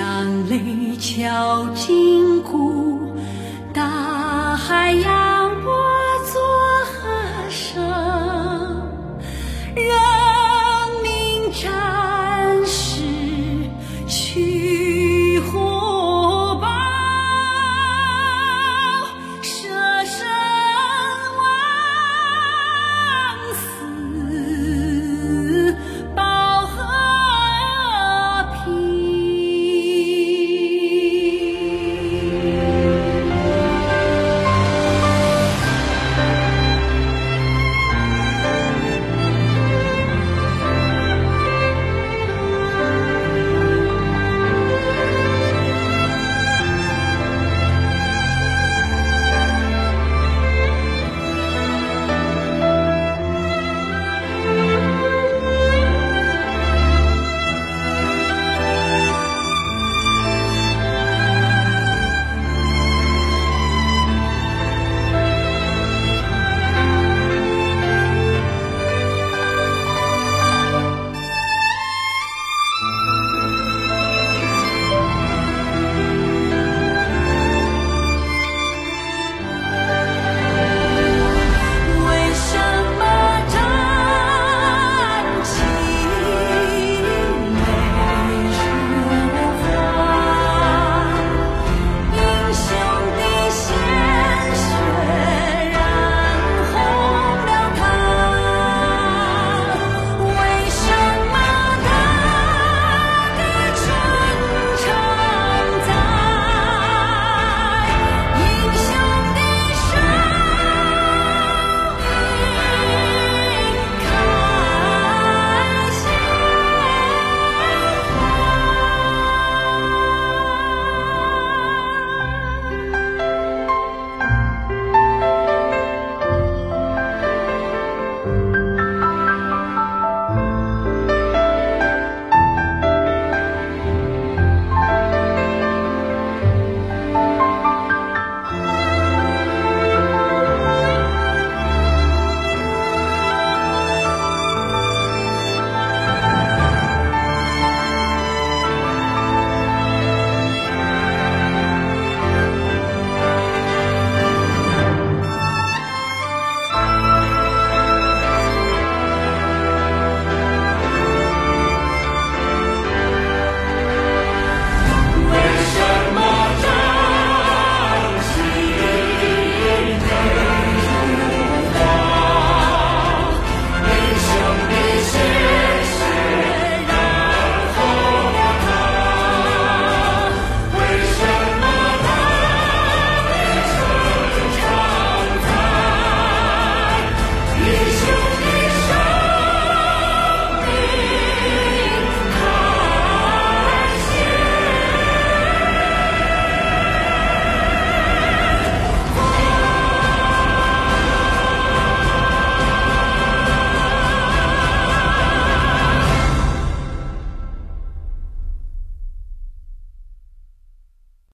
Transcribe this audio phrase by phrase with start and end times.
[0.00, 3.14] 墙里敲金鼓，
[3.74, 5.19] 大海呀。